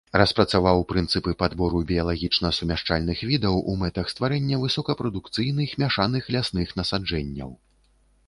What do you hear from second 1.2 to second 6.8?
падбору біялагічна сумяшчальных відаў у мэтах стварэння высокапрадукцыйных мяшаных лясных